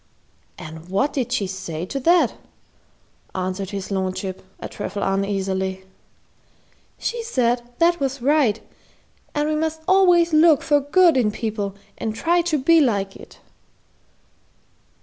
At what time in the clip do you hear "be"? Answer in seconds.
12.57-12.81